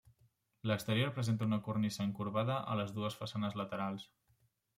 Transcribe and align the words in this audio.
L'exterior 0.69 1.11
presenta 1.17 1.47
una 1.49 1.59
cornisa 1.67 2.07
encorbada 2.07 2.57
a 2.73 2.79
les 2.81 2.95
dues 2.97 3.19
façanes 3.21 3.61
laterals. 3.63 4.09